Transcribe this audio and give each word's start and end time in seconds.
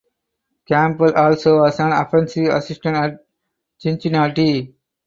Gamble 0.65 1.13
also 1.15 1.59
was 1.59 1.79
an 1.79 1.91
offensive 1.91 2.47
assistant 2.47 2.95
at 2.95 3.27
Cincinnati. 3.77 4.75